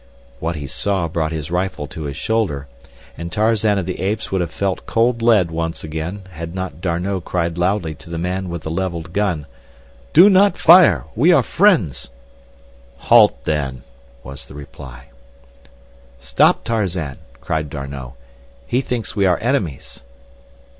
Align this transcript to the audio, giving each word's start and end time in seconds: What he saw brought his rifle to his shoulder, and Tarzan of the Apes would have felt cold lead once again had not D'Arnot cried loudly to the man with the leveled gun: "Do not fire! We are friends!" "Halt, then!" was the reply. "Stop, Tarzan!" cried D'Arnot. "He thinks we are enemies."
What 0.39 0.55
he 0.55 0.65
saw 0.65 1.07
brought 1.07 1.31
his 1.31 1.51
rifle 1.51 1.85
to 1.85 2.05
his 2.05 2.17
shoulder, 2.17 2.67
and 3.15 3.31
Tarzan 3.31 3.77
of 3.77 3.85
the 3.85 3.99
Apes 3.99 4.31
would 4.31 4.41
have 4.41 4.49
felt 4.49 4.87
cold 4.87 5.21
lead 5.21 5.51
once 5.51 5.83
again 5.83 6.23
had 6.31 6.55
not 6.55 6.81
D'Arnot 6.81 7.23
cried 7.23 7.55
loudly 7.55 7.93
to 7.93 8.09
the 8.09 8.17
man 8.17 8.49
with 8.49 8.63
the 8.63 8.71
leveled 8.71 9.13
gun: 9.13 9.45
"Do 10.11 10.27
not 10.27 10.57
fire! 10.57 11.05
We 11.15 11.31
are 11.31 11.43
friends!" 11.43 12.09
"Halt, 12.97 13.43
then!" 13.45 13.83
was 14.23 14.45
the 14.45 14.55
reply. 14.55 15.09
"Stop, 16.19 16.63
Tarzan!" 16.63 17.19
cried 17.39 17.69
D'Arnot. 17.69 18.13
"He 18.65 18.81
thinks 18.81 19.15
we 19.15 19.27
are 19.27 19.37
enemies." 19.39 20.01